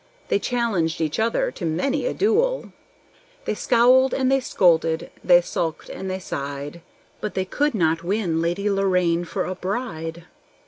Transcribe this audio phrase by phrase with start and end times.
[0.29, 2.71] They challenged each other to many a duel;
[3.45, 6.81] They scowled and they scolded, they sulked and they sighed,
[7.19, 10.25] But they could not win Lady Lorraine for a bride.